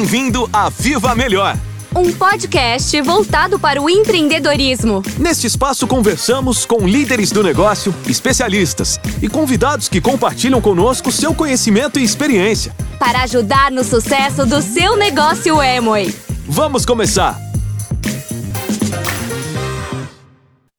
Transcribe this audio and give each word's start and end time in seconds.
Bem-vindo 0.00 0.48
a 0.50 0.70
Viva 0.70 1.14
Melhor! 1.14 1.54
Um 1.94 2.10
podcast 2.10 2.98
voltado 3.02 3.58
para 3.60 3.82
o 3.82 3.90
empreendedorismo. 3.90 5.02
Neste 5.18 5.46
espaço 5.46 5.86
conversamos 5.86 6.64
com 6.64 6.88
líderes 6.88 7.30
do 7.30 7.42
negócio, 7.42 7.94
especialistas 8.08 8.98
e 9.20 9.28
convidados 9.28 9.90
que 9.90 10.00
compartilham 10.00 10.58
conosco 10.62 11.12
seu 11.12 11.34
conhecimento 11.34 11.98
e 11.98 12.02
experiência. 12.02 12.74
Para 12.98 13.24
ajudar 13.24 13.70
no 13.70 13.84
sucesso 13.84 14.46
do 14.46 14.62
seu 14.62 14.96
negócio 14.96 15.60
Amway. 15.60 16.14
Vamos 16.48 16.86
começar! 16.86 17.38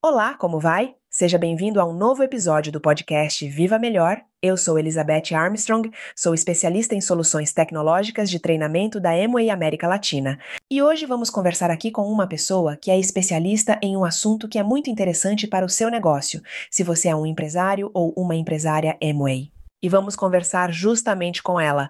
Olá, 0.04 0.34
como 0.34 0.60
vai? 0.60 0.96
Seja 1.22 1.38
bem-vindo 1.38 1.80
a 1.80 1.86
um 1.86 1.94
novo 1.94 2.24
episódio 2.24 2.72
do 2.72 2.82
podcast 2.82 3.48
Viva 3.48 3.78
Melhor. 3.78 4.24
Eu 4.42 4.58
sou 4.58 4.80
Elizabeth 4.80 5.36
Armstrong, 5.36 5.92
sou 6.16 6.34
especialista 6.34 6.96
em 6.96 7.00
soluções 7.00 7.54
tecnológicas 7.54 8.28
de 8.28 8.40
treinamento 8.40 9.00
da 9.00 9.12
Amway 9.12 9.52
América 9.52 9.88
Latina. 9.88 10.40
E 10.68 10.82
hoje 10.82 11.06
vamos 11.06 11.30
conversar 11.30 11.70
aqui 11.70 11.92
com 11.92 12.12
uma 12.12 12.26
pessoa 12.26 12.76
que 12.76 12.90
é 12.90 13.00
especialista 13.00 13.78
em 13.84 13.96
um 13.96 14.04
assunto 14.04 14.50
que 14.50 14.58
é 14.58 14.64
muito 14.64 14.90
interessante 14.90 15.46
para 15.46 15.64
o 15.64 15.70
seu 15.70 15.92
negócio, 15.92 16.42
se 16.72 16.82
você 16.82 17.10
é 17.10 17.16
um 17.16 17.28
empresário 17.28 17.92
ou 17.94 18.12
uma 18.18 18.36
empresária 18.36 18.98
Amway 19.00 19.52
e 19.82 19.90
vamos 19.90 20.16
conversar 20.16 20.72
justamente 20.72 21.42
com 21.42 21.60
ela. 21.60 21.90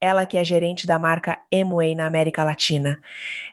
Ela 0.00 0.26
que 0.26 0.36
é 0.36 0.44
gerente 0.44 0.86
da 0.86 0.98
marca 0.98 1.38
Amway 1.52 1.94
na 1.94 2.06
América 2.06 2.44
Latina. 2.44 3.00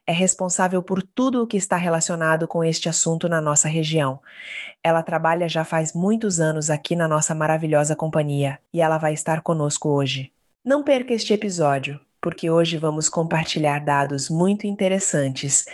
É 0.05 0.11
responsável 0.11 0.81
por 0.81 1.01
tudo 1.01 1.43
o 1.43 1.47
que 1.47 1.57
está 1.57 1.77
relacionado 1.77 2.47
com 2.47 2.63
este 2.63 2.89
assunto 2.89 3.27
na 3.27 3.39
nossa 3.39 3.67
região. 3.67 4.19
Ela 4.83 5.03
trabalha 5.03 5.47
já 5.47 5.63
faz 5.63 5.93
muitos 5.93 6.39
anos 6.39 6.69
aqui 6.69 6.95
na 6.95 7.07
nossa 7.07 7.35
maravilhosa 7.35 7.95
companhia 7.95 8.59
e 8.73 8.81
ela 8.81 8.97
vai 8.97 9.13
estar 9.13 9.41
conosco 9.41 9.89
hoje. 9.89 10.31
Não 10.63 10.83
perca 10.83 11.13
este 11.13 11.33
episódio, 11.33 11.99
porque 12.21 12.49
hoje 12.49 12.77
vamos 12.77 13.09
compartilhar 13.09 13.79
dados 13.79 14.29
muito 14.29 14.67
interessantes. 14.67 15.65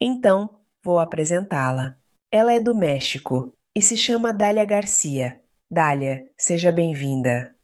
Então, 0.00 0.50
vou 0.82 0.98
apresentá-la. 0.98 1.96
Ela 2.30 2.54
é 2.54 2.60
do 2.60 2.74
México 2.74 3.52
e 3.74 3.80
se 3.80 3.96
chama 3.96 4.32
Dália 4.32 4.64
Garcia. 4.64 5.40
Dália, 5.70 6.26
seja 6.36 6.72
bem-vinda. 6.72 7.54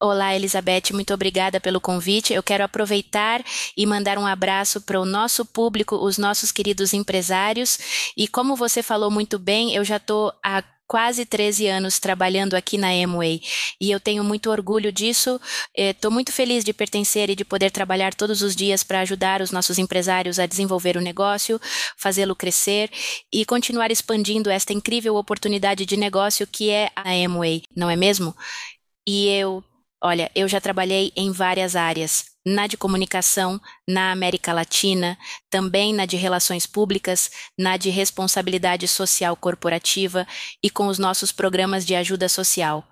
Olá, 0.00 0.32
Elizabeth, 0.32 0.92
muito 0.92 1.12
obrigada 1.12 1.58
pelo 1.58 1.80
convite. 1.80 2.32
Eu 2.32 2.40
quero 2.40 2.62
aproveitar 2.62 3.44
e 3.76 3.84
mandar 3.84 4.16
um 4.16 4.24
abraço 4.24 4.80
para 4.80 5.00
o 5.00 5.04
nosso 5.04 5.44
público, 5.44 5.96
os 5.96 6.16
nossos 6.16 6.52
queridos 6.52 6.94
empresários. 6.94 8.12
E 8.16 8.28
como 8.28 8.54
você 8.54 8.80
falou 8.80 9.10
muito 9.10 9.40
bem, 9.40 9.74
eu 9.74 9.84
já 9.84 9.96
estou 9.96 10.32
há 10.40 10.62
quase 10.86 11.26
13 11.26 11.66
anos 11.66 11.98
trabalhando 11.98 12.54
aqui 12.54 12.78
na 12.78 12.90
Amway 12.90 13.42
e 13.80 13.90
eu 13.90 13.98
tenho 13.98 14.22
muito 14.22 14.52
orgulho 14.52 14.92
disso. 14.92 15.40
Estou 15.74 16.12
muito 16.12 16.30
feliz 16.30 16.62
de 16.62 16.72
pertencer 16.72 17.28
e 17.28 17.34
de 17.34 17.44
poder 17.44 17.72
trabalhar 17.72 18.14
todos 18.14 18.40
os 18.40 18.54
dias 18.54 18.84
para 18.84 19.00
ajudar 19.00 19.42
os 19.42 19.50
nossos 19.50 19.78
empresários 19.78 20.38
a 20.38 20.46
desenvolver 20.46 20.96
o 20.96 21.00
negócio, 21.00 21.60
fazê-lo 21.96 22.36
crescer 22.36 22.88
e 23.32 23.44
continuar 23.44 23.90
expandindo 23.90 24.48
esta 24.48 24.72
incrível 24.72 25.16
oportunidade 25.16 25.84
de 25.84 25.96
negócio 25.96 26.46
que 26.46 26.70
é 26.70 26.88
a 26.94 27.10
Amway, 27.10 27.64
não 27.74 27.90
é 27.90 27.96
mesmo? 27.96 28.32
E 29.04 29.26
eu 29.28 29.64
Olha, 30.00 30.30
eu 30.34 30.46
já 30.46 30.60
trabalhei 30.60 31.12
em 31.16 31.32
várias 31.32 31.74
áreas, 31.74 32.26
na 32.46 32.68
de 32.68 32.76
comunicação, 32.76 33.60
na 33.86 34.12
América 34.12 34.52
Latina, 34.52 35.18
também 35.50 35.92
na 35.92 36.06
de 36.06 36.16
relações 36.16 36.66
públicas, 36.66 37.30
na 37.58 37.76
de 37.76 37.90
responsabilidade 37.90 38.86
social 38.86 39.34
corporativa 39.36 40.26
e 40.62 40.70
com 40.70 40.86
os 40.86 40.98
nossos 41.00 41.32
programas 41.32 41.84
de 41.84 41.96
ajuda 41.96 42.28
social. 42.28 42.86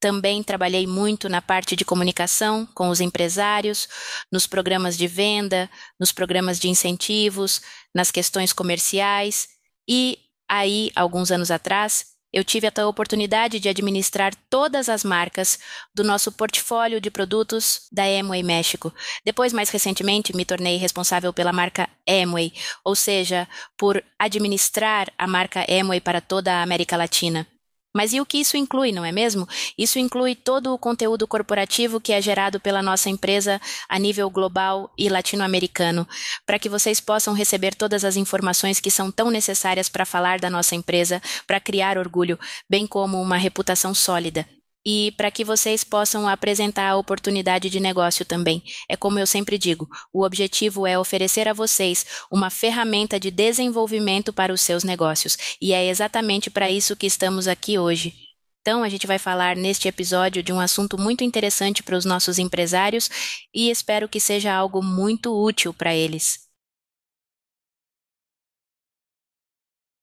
Também 0.00 0.42
trabalhei 0.42 0.86
muito 0.86 1.28
na 1.28 1.42
parte 1.42 1.76
de 1.76 1.84
comunicação 1.84 2.66
com 2.74 2.88
os 2.88 3.02
empresários, 3.02 3.86
nos 4.32 4.46
programas 4.46 4.96
de 4.96 5.06
venda, 5.06 5.70
nos 6.00 6.10
programas 6.10 6.58
de 6.58 6.70
incentivos, 6.70 7.60
nas 7.94 8.10
questões 8.10 8.50
comerciais 8.50 9.46
e 9.86 10.18
aí, 10.48 10.90
alguns 10.96 11.30
anos 11.30 11.50
atrás, 11.50 12.06
eu 12.32 12.44
tive 12.44 12.66
a 12.66 12.86
oportunidade 12.86 13.58
de 13.58 13.68
administrar 13.68 14.34
todas 14.48 14.88
as 14.88 15.04
marcas 15.04 15.58
do 15.94 16.04
nosso 16.04 16.30
portfólio 16.32 17.00
de 17.00 17.10
produtos 17.10 17.88
da 17.90 18.04
Amway 18.04 18.42
México. 18.42 18.92
Depois, 19.24 19.52
mais 19.52 19.70
recentemente, 19.70 20.34
me 20.34 20.44
tornei 20.44 20.76
responsável 20.76 21.32
pela 21.32 21.52
marca 21.52 21.88
Amway, 22.08 22.52
ou 22.84 22.94
seja, 22.94 23.48
por 23.76 24.02
administrar 24.18 25.12
a 25.18 25.26
marca 25.26 25.64
Amway 25.68 26.00
para 26.00 26.20
toda 26.20 26.54
a 26.54 26.62
América 26.62 26.96
Latina. 26.96 27.46
Mas 27.94 28.12
e 28.12 28.20
o 28.20 28.26
que 28.26 28.38
isso 28.38 28.56
inclui, 28.56 28.92
não 28.92 29.04
é 29.04 29.10
mesmo? 29.10 29.48
Isso 29.76 29.98
inclui 29.98 30.36
todo 30.36 30.72
o 30.72 30.78
conteúdo 30.78 31.26
corporativo 31.26 32.00
que 32.00 32.12
é 32.12 32.22
gerado 32.22 32.60
pela 32.60 32.82
nossa 32.82 33.10
empresa 33.10 33.60
a 33.88 33.98
nível 33.98 34.30
global 34.30 34.92
e 34.96 35.08
latino-americano, 35.08 36.06
para 36.46 36.58
que 36.58 36.68
vocês 36.68 37.00
possam 37.00 37.34
receber 37.34 37.74
todas 37.74 38.04
as 38.04 38.16
informações 38.16 38.78
que 38.78 38.90
são 38.90 39.10
tão 39.10 39.30
necessárias 39.30 39.88
para 39.88 40.06
falar 40.06 40.38
da 40.38 40.48
nossa 40.48 40.76
empresa, 40.76 41.20
para 41.46 41.58
criar 41.58 41.98
orgulho, 41.98 42.38
bem 42.68 42.86
como 42.86 43.20
uma 43.20 43.36
reputação 43.36 43.92
sólida 43.92 44.46
e 44.84 45.12
para 45.16 45.30
que 45.30 45.44
vocês 45.44 45.84
possam 45.84 46.28
apresentar 46.28 46.88
a 46.88 46.96
oportunidade 46.96 47.68
de 47.68 47.80
negócio 47.80 48.24
também. 48.24 48.62
É 48.88 48.96
como 48.96 49.18
eu 49.18 49.26
sempre 49.26 49.58
digo, 49.58 49.88
o 50.12 50.24
objetivo 50.24 50.86
é 50.86 50.98
oferecer 50.98 51.48
a 51.48 51.52
vocês 51.52 52.06
uma 52.30 52.50
ferramenta 52.50 53.20
de 53.20 53.30
desenvolvimento 53.30 54.32
para 54.32 54.52
os 54.52 54.60
seus 54.60 54.84
negócios, 54.84 55.36
e 55.60 55.72
é 55.72 55.86
exatamente 55.86 56.50
para 56.50 56.70
isso 56.70 56.96
que 56.96 57.06
estamos 57.06 57.46
aqui 57.46 57.78
hoje. 57.78 58.14
Então, 58.60 58.82
a 58.82 58.88
gente 58.88 59.06
vai 59.06 59.18
falar 59.18 59.56
neste 59.56 59.88
episódio 59.88 60.42
de 60.42 60.52
um 60.52 60.60
assunto 60.60 60.98
muito 60.98 61.24
interessante 61.24 61.82
para 61.82 61.96
os 61.96 62.04
nossos 62.04 62.38
empresários 62.38 63.08
e 63.54 63.70
espero 63.70 64.08
que 64.08 64.20
seja 64.20 64.52
algo 64.52 64.82
muito 64.82 65.32
útil 65.34 65.72
para 65.72 65.94
eles. 65.94 66.50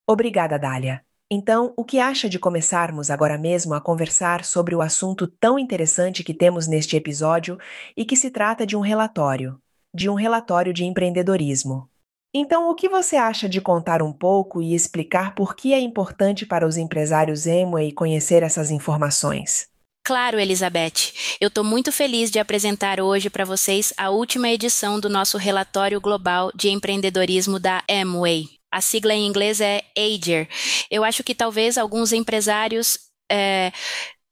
Obrigada, 0.08 0.58
Dália. 0.58 1.07
Então, 1.30 1.74
o 1.76 1.84
que 1.84 2.00
acha 2.00 2.30
de 2.30 2.40
começarmos 2.40 3.10
agora 3.10 3.38
mesmo 3.38 3.74
a 3.74 3.82
conversar 3.82 4.46
sobre 4.46 4.74
o 4.74 4.82
assunto 4.82 5.28
tão 5.28 5.60
interessante 5.60 6.24
que 6.24 6.34
temos 6.34 6.68
neste 6.68 6.96
episódio 6.96 7.58
e 7.98 8.06
que 8.06 8.16
se 8.16 8.32
trata 8.32 8.66
de 8.66 8.78
um 8.78 8.80
relatório, 8.80 9.60
de 9.94 10.10
um 10.10 10.14
relatório 10.14 10.74
de 10.74 10.86
empreendedorismo? 10.86 11.90
Então, 12.34 12.70
o 12.70 12.76
que 12.76 12.88
você 12.88 13.18
acha 13.18 13.50
de 13.50 13.60
contar 13.60 14.02
um 14.02 14.14
pouco 14.14 14.62
e 14.62 14.74
explicar 14.74 15.36
por 15.36 15.54
que 15.54 15.74
é 15.74 15.80
importante 15.80 16.46
para 16.46 16.66
os 16.66 16.78
empresários 16.78 17.46
Amway 17.46 17.92
conhecer 17.92 18.42
essas 18.42 18.72
informações? 18.72 19.68
Claro, 20.06 20.40
Elizabeth. 20.40 21.12
Eu 21.42 21.50
estou 21.50 21.66
muito 21.66 21.92
feliz 21.92 22.32
de 22.32 22.40
apresentar 22.40 23.02
hoje 23.02 23.30
para 23.30 23.44
vocês 23.44 23.94
a 23.98 24.10
última 24.10 24.50
edição 24.50 24.98
do 24.98 25.10
nosso 25.10 25.38
relatório 25.38 26.00
global 26.00 26.52
de 26.56 26.70
empreendedorismo 26.70 27.60
da 27.60 27.84
Amway. 27.90 28.57
A 28.72 28.82
sigla 28.82 29.14
em 29.14 29.26
inglês 29.26 29.62
é 29.62 29.84
AGER. 29.98 30.48
Eu 30.92 31.04
acho 31.04 31.24
que 31.24 31.34
talvez 31.34 31.78
alguns 31.78 32.12
empresários 32.12 33.00
é, 33.32 33.72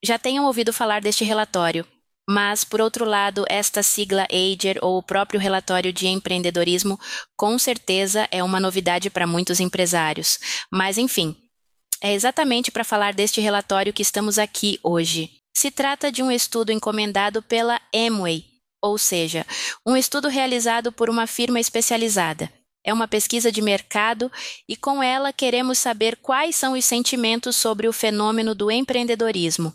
já 0.04 0.20
tenham 0.20 0.46
ouvido 0.46 0.74
falar 0.74 1.02
deste 1.02 1.24
relatório. 1.24 1.86
Mas, 2.28 2.64
por 2.64 2.82
outro 2.82 3.06
lado, 3.06 3.46
esta 3.48 3.84
sigla 3.84 4.28
AGER, 4.32 4.80
ou 4.82 4.98
o 4.98 5.04
próprio 5.04 5.40
relatório 5.40 5.94
de 5.94 6.08
empreendedorismo, 6.08 7.00
com 7.38 7.58
certeza 7.60 8.28
é 8.32 8.44
uma 8.44 8.60
novidade 8.60 9.10
para 9.12 9.28
muitos 9.28 9.60
empresários. 9.60 10.40
Mas, 10.72 10.98
enfim, 10.98 11.36
é 12.02 12.14
exatamente 12.14 12.72
para 12.72 12.84
falar 12.84 13.14
deste 13.14 13.40
relatório 13.40 13.94
que 13.94 14.02
estamos 14.02 14.40
aqui 14.40 14.80
hoje. 14.84 15.30
Se 15.56 15.70
trata 15.70 16.12
de 16.12 16.24
um 16.24 16.32
estudo 16.32 16.72
encomendado 16.72 17.42
pela 17.44 17.80
Amway, 17.94 18.44
ou 18.82 18.98
seja, 18.98 19.46
um 19.86 19.96
estudo 19.96 20.28
realizado 20.28 20.92
por 20.92 21.10
uma 21.10 21.28
firma 21.28 21.60
especializada. 21.60 22.52
É 22.86 22.94
uma 22.94 23.08
pesquisa 23.08 23.52
de 23.52 23.64
mercado 23.64 24.32
e 24.70 24.78
com 24.78 25.02
ela 25.02 25.34
queremos 25.34 25.80
saber 25.80 26.18
quais 26.18 26.56
são 26.56 26.74
os 26.74 26.86
sentimentos 26.86 27.56
sobre 27.56 27.88
o 27.88 27.94
fenômeno 27.94 28.54
do 28.54 28.70
empreendedorismo. 28.70 29.74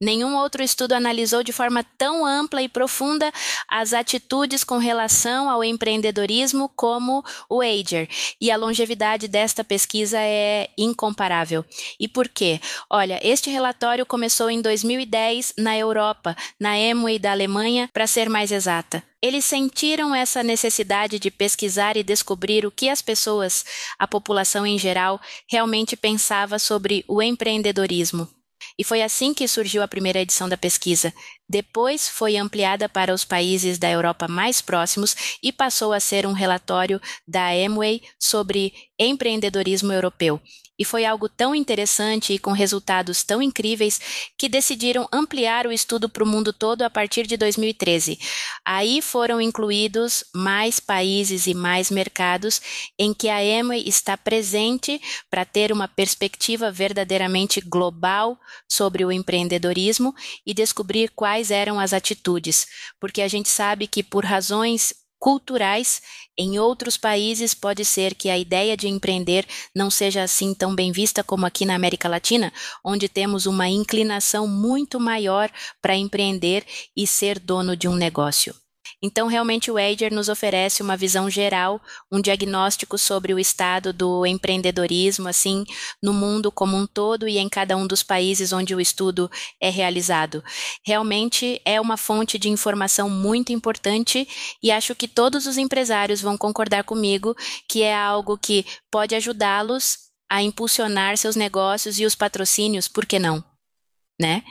Nenhum 0.00 0.36
outro 0.36 0.62
estudo 0.62 0.92
analisou 0.92 1.42
de 1.42 1.52
forma 1.52 1.82
tão 1.96 2.26
ampla 2.26 2.60
e 2.60 2.68
profunda 2.68 3.32
as 3.66 3.94
atitudes 3.94 4.62
com 4.62 4.76
relação 4.76 5.48
ao 5.48 5.64
empreendedorismo 5.64 6.70
como 6.76 7.24
o 7.48 7.62
Ager, 7.62 8.06
e 8.38 8.50
a 8.50 8.56
longevidade 8.58 9.26
desta 9.26 9.64
pesquisa 9.64 10.18
é 10.20 10.68
incomparável. 10.76 11.64
E 11.98 12.06
por 12.06 12.28
quê? 12.28 12.60
Olha, 12.90 13.18
este 13.22 13.48
relatório 13.48 14.04
começou 14.04 14.50
em 14.50 14.60
2010 14.60 15.54
na 15.56 15.76
Europa, 15.78 16.36
na 16.60 16.74
Amway 16.74 17.18
da 17.18 17.32
Alemanha, 17.32 17.88
para 17.90 18.06
ser 18.06 18.28
mais 18.28 18.52
exata. 18.52 19.02
Eles 19.22 19.46
sentiram 19.46 20.14
essa 20.14 20.42
necessidade 20.42 21.18
de 21.18 21.30
pesquisar 21.30 21.96
e 21.96 22.02
descobrir 22.02 22.66
o 22.66 22.70
que 22.70 22.90
as 22.90 23.00
pessoas, 23.00 23.64
a 23.98 24.06
população 24.06 24.66
em 24.66 24.78
geral, 24.78 25.18
realmente 25.48 25.96
pensava 25.96 26.58
sobre 26.58 27.02
o 27.08 27.22
empreendedorismo. 27.22 28.35
E 28.78 28.84
foi 28.84 29.02
assim 29.02 29.32
que 29.32 29.48
surgiu 29.48 29.82
a 29.82 29.88
primeira 29.88 30.20
edição 30.20 30.48
da 30.48 30.56
pesquisa. 30.56 31.12
Depois 31.48 32.08
foi 32.08 32.36
ampliada 32.36 32.88
para 32.88 33.14
os 33.14 33.24
países 33.24 33.78
da 33.78 33.88
Europa 33.88 34.26
mais 34.26 34.60
próximos 34.60 35.38
e 35.42 35.52
passou 35.52 35.92
a 35.92 36.00
ser 36.00 36.26
um 36.26 36.32
relatório 36.32 37.00
da 37.26 37.50
Amway 37.50 38.02
sobre 38.18 38.72
empreendedorismo 38.98 39.92
europeu. 39.92 40.40
E 40.78 40.84
foi 40.84 41.06
algo 41.06 41.28
tão 41.28 41.54
interessante 41.54 42.34
e 42.34 42.38
com 42.38 42.52
resultados 42.52 43.22
tão 43.22 43.40
incríveis 43.40 43.98
que 44.36 44.48
decidiram 44.48 45.08
ampliar 45.10 45.66
o 45.66 45.72
estudo 45.72 46.06
para 46.08 46.22
o 46.22 46.26
mundo 46.26 46.52
todo 46.52 46.82
a 46.82 46.90
partir 46.90 47.26
de 47.26 47.36
2013. 47.36 48.18
Aí 48.64 49.00
foram 49.00 49.40
incluídos 49.40 50.24
mais 50.34 50.78
países 50.78 51.46
e 51.46 51.54
mais 51.54 51.90
mercados 51.90 52.60
em 52.98 53.14
que 53.14 53.28
a 53.28 53.38
Amway 53.38 53.84
está 53.86 54.18
presente 54.18 55.00
para 55.30 55.46
ter 55.46 55.72
uma 55.72 55.88
perspectiva 55.88 56.70
verdadeiramente 56.70 57.60
global 57.60 58.38
sobre 58.68 59.02
o 59.02 59.10
empreendedorismo 59.10 60.14
e 60.44 60.52
descobrir 60.52 61.10
quais 61.14 61.35
eram 61.50 61.78
as 61.78 61.92
atitudes, 61.92 62.66
porque 63.00 63.22
a 63.22 63.28
gente 63.28 63.48
sabe 63.48 63.86
que 63.86 64.02
por 64.02 64.24
razões 64.24 64.92
culturais, 65.18 66.02
em 66.38 66.58
outros 66.58 66.96
países 66.96 67.54
pode 67.54 67.84
ser 67.84 68.14
que 68.14 68.28
a 68.28 68.38
ideia 68.38 68.76
de 68.76 68.88
empreender 68.88 69.46
não 69.74 69.90
seja 69.90 70.22
assim 70.22 70.54
tão 70.54 70.74
bem 70.74 70.92
vista 70.92 71.24
como 71.24 71.46
aqui 71.46 71.64
na 71.64 71.74
América 71.74 72.08
Latina, 72.08 72.52
onde 72.84 73.08
temos 73.08 73.46
uma 73.46 73.68
inclinação 73.68 74.46
muito 74.46 75.00
maior 75.00 75.50
para 75.80 75.96
empreender 75.96 76.64
e 76.96 77.06
ser 77.06 77.38
dono 77.38 77.76
de 77.76 77.88
um 77.88 77.94
negócio. 77.94 78.54
Então, 79.02 79.26
realmente, 79.26 79.70
o 79.70 79.76
Ager 79.76 80.12
nos 80.12 80.28
oferece 80.28 80.82
uma 80.82 80.96
visão 80.96 81.28
geral, 81.28 81.80
um 82.10 82.20
diagnóstico 82.20 82.96
sobre 82.96 83.34
o 83.34 83.38
estado 83.38 83.92
do 83.92 84.24
empreendedorismo, 84.24 85.28
assim, 85.28 85.64
no 86.02 86.14
mundo 86.14 86.50
como 86.50 86.76
um 86.76 86.86
todo 86.86 87.28
e 87.28 87.36
em 87.36 87.48
cada 87.48 87.76
um 87.76 87.86
dos 87.86 88.02
países 88.02 88.52
onde 88.52 88.74
o 88.74 88.80
estudo 88.80 89.30
é 89.60 89.68
realizado. 89.68 90.42
Realmente 90.84 91.60
é 91.64 91.78
uma 91.80 91.98
fonte 91.98 92.38
de 92.38 92.48
informação 92.48 93.10
muito 93.10 93.52
importante 93.52 94.26
e 94.62 94.70
acho 94.70 94.94
que 94.94 95.06
todos 95.06 95.46
os 95.46 95.58
empresários 95.58 96.22
vão 96.22 96.38
concordar 96.38 96.84
comigo 96.84 97.36
que 97.68 97.82
é 97.82 97.94
algo 97.94 98.38
que 98.38 98.64
pode 98.90 99.14
ajudá-los 99.14 99.98
a 100.28 100.42
impulsionar 100.42 101.16
seus 101.18 101.36
negócios 101.36 101.98
e 102.00 102.06
os 102.06 102.14
patrocínios, 102.14 102.88
por 102.88 103.04
que 103.04 103.18
não? 103.18 103.44
Né? 104.20 104.42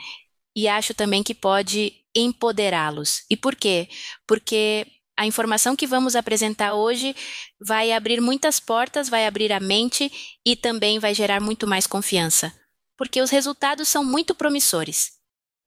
E 0.56 0.66
acho 0.66 0.94
também 0.94 1.22
que 1.22 1.34
pode 1.34 1.92
empoderá-los. 2.14 3.24
E 3.30 3.36
por 3.36 3.54
quê? 3.54 3.88
Porque 4.26 4.86
a 5.14 5.26
informação 5.26 5.76
que 5.76 5.86
vamos 5.86 6.16
apresentar 6.16 6.74
hoje 6.74 7.14
vai 7.60 7.92
abrir 7.92 8.20
muitas 8.20 8.58
portas, 8.58 9.08
vai 9.08 9.26
abrir 9.26 9.52
a 9.52 9.60
mente 9.60 10.10
e 10.44 10.56
também 10.56 10.98
vai 10.98 11.14
gerar 11.14 11.40
muito 11.40 11.66
mais 11.66 11.86
confiança, 11.86 12.52
porque 12.96 13.20
os 13.20 13.30
resultados 13.30 13.88
são 13.88 14.02
muito 14.02 14.34
promissores. 14.34 15.12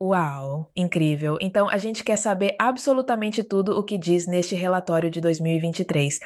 Uau, 0.01 0.71
incrível! 0.75 1.37
Então 1.41 1.69
a 1.69 1.77
gente 1.77 2.03
quer 2.03 2.15
saber 2.15 2.55
absolutamente 2.57 3.43
tudo 3.43 3.77
o 3.77 3.83
que 3.83 3.97
diz 3.97 4.25
neste 4.25 4.55
relatório 4.55 5.09
de 5.09 5.19
2023. 5.19 6.19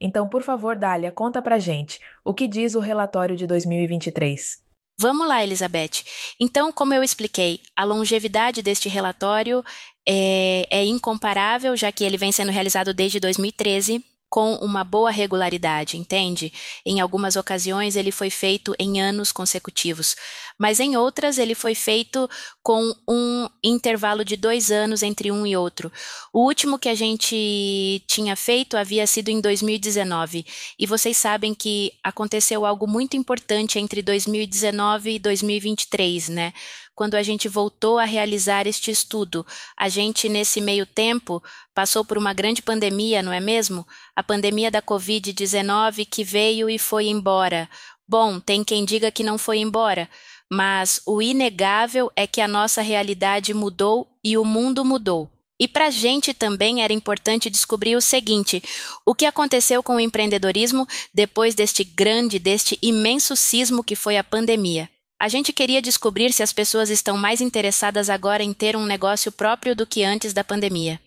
Então, 0.00 0.28
por 0.28 0.42
favor, 0.42 0.74
Dália, 0.76 1.12
conta 1.12 1.40
pra 1.40 1.58
gente 1.58 2.00
o 2.24 2.34
que 2.34 2.48
diz 2.48 2.74
o 2.74 2.80
relatório 2.80 3.36
de 3.36 3.46
2023. 3.46 4.69
Vamos 5.00 5.26
lá, 5.26 5.42
Elizabeth. 5.42 6.04
Então, 6.38 6.70
como 6.70 6.92
eu 6.92 7.02
expliquei, 7.02 7.62
a 7.74 7.84
longevidade 7.84 8.60
deste 8.60 8.86
relatório 8.86 9.64
é, 10.06 10.66
é 10.70 10.84
incomparável, 10.84 11.74
já 11.74 11.90
que 11.90 12.04
ele 12.04 12.18
vem 12.18 12.30
sendo 12.30 12.52
realizado 12.52 12.92
desde 12.92 13.18
2013 13.18 14.04
com 14.30 14.54
uma 14.54 14.84
boa 14.84 15.10
regularidade, 15.10 15.98
entende? 15.98 16.52
Em 16.86 17.00
algumas 17.00 17.34
ocasiões 17.34 17.96
ele 17.96 18.12
foi 18.12 18.30
feito 18.30 18.72
em 18.78 19.00
anos 19.00 19.32
consecutivos, 19.32 20.14
mas 20.56 20.78
em 20.78 20.96
outras 20.96 21.36
ele 21.36 21.54
foi 21.54 21.74
feito 21.74 22.30
com 22.62 22.94
um 23.08 23.48
intervalo 23.62 24.24
de 24.24 24.36
dois 24.36 24.70
anos 24.70 25.02
entre 25.02 25.32
um 25.32 25.44
e 25.44 25.56
outro. 25.56 25.90
O 26.32 26.44
último 26.46 26.78
que 26.78 26.88
a 26.88 26.94
gente 26.94 28.04
tinha 28.06 28.36
feito 28.36 28.76
havia 28.76 29.04
sido 29.04 29.30
em 29.30 29.40
2019, 29.40 30.46
e 30.78 30.86
vocês 30.86 31.16
sabem 31.16 31.52
que 31.52 31.92
aconteceu 32.04 32.64
algo 32.64 32.86
muito 32.86 33.16
importante 33.16 33.80
entre 33.80 34.00
2019 34.00 35.16
e 35.16 35.18
2023, 35.18 36.28
né? 36.28 36.52
Quando 37.00 37.14
a 37.14 37.22
gente 37.22 37.48
voltou 37.48 37.98
a 37.98 38.04
realizar 38.04 38.66
este 38.66 38.90
estudo. 38.90 39.46
A 39.74 39.88
gente, 39.88 40.28
nesse 40.28 40.60
meio 40.60 40.84
tempo, 40.84 41.42
passou 41.74 42.04
por 42.04 42.18
uma 42.18 42.34
grande 42.34 42.60
pandemia, 42.60 43.22
não 43.22 43.32
é 43.32 43.40
mesmo? 43.40 43.88
A 44.14 44.22
pandemia 44.22 44.70
da 44.70 44.82
Covid-19 44.82 46.06
que 46.10 46.22
veio 46.22 46.68
e 46.68 46.78
foi 46.78 47.06
embora. 47.06 47.70
Bom, 48.06 48.38
tem 48.38 48.62
quem 48.62 48.84
diga 48.84 49.10
que 49.10 49.22
não 49.22 49.38
foi 49.38 49.60
embora, 49.60 50.10
mas 50.52 51.00
o 51.06 51.22
inegável 51.22 52.12
é 52.14 52.26
que 52.26 52.42
a 52.42 52.46
nossa 52.46 52.82
realidade 52.82 53.54
mudou 53.54 54.06
e 54.22 54.36
o 54.36 54.44
mundo 54.44 54.84
mudou. 54.84 55.30
E 55.58 55.66
para 55.66 55.86
a 55.86 55.90
gente 55.90 56.34
também 56.34 56.82
era 56.82 56.92
importante 56.92 57.48
descobrir 57.48 57.96
o 57.96 58.02
seguinte: 58.02 58.62
o 59.06 59.14
que 59.14 59.24
aconteceu 59.24 59.82
com 59.82 59.96
o 59.96 60.00
empreendedorismo 60.00 60.86
depois 61.14 61.54
deste 61.54 61.82
grande, 61.82 62.38
deste 62.38 62.78
imenso 62.82 63.34
sismo 63.34 63.82
que 63.82 63.96
foi 63.96 64.18
a 64.18 64.24
pandemia. 64.24 64.86
A 65.20 65.28
gente 65.28 65.52
queria 65.52 65.82
descobrir 65.82 66.32
se 66.32 66.42
as 66.42 66.50
pessoas 66.50 66.88
estão 66.88 67.18
mais 67.18 67.42
interessadas 67.42 68.08
agora 68.08 68.42
em 68.42 68.54
ter 68.54 68.74
um 68.74 68.86
negócio 68.86 69.30
próprio 69.30 69.76
do 69.76 69.86
que 69.86 70.02
antes 70.02 70.32
da 70.32 70.42
pandemia. 70.42 70.98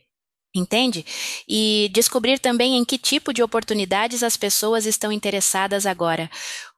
Entende? 0.54 1.04
E 1.48 1.90
descobrir 1.92 2.38
também 2.38 2.78
em 2.78 2.86
que 2.86 3.00
tipo 3.00 3.34
de 3.34 3.42
oportunidades 3.42 4.22
as 4.22 4.38
pessoas 4.38 4.86
estão 4.86 5.12
interessadas 5.12 5.88
agora. 5.88 6.30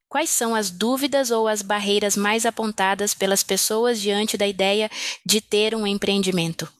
Quais 0.07 0.29
são 0.29 0.55
as 0.55 0.71
dúvidas 0.71 1.29
ou 1.29 1.45
as 1.45 1.61
barreiras 1.61 2.15
mais 2.15 2.45
apontadas 2.45 3.13
pelas 3.13 3.43
pessoas 3.43 3.99
diante 3.99 4.37
da 4.37 4.47
ideia 4.47 4.89
de 5.25 5.41
ter 5.41 5.75
um 5.75 5.85
empreendimento? 5.85 6.71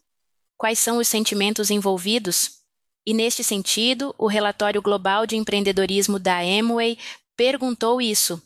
Quais 0.57 0.79
são 0.79 0.99
os 0.99 1.07
sentimentos 1.09 1.69
envolvidos? 1.69 2.51
E 3.05 3.13
neste 3.13 3.43
sentido, 3.43 4.15
o 4.17 4.27
relatório 4.27 4.81
global 4.81 5.27
de 5.27 5.35
empreendedorismo 5.35 6.17
da 6.17 6.39
Amway 6.39 6.97
perguntou 7.35 8.01
isso 8.01 8.41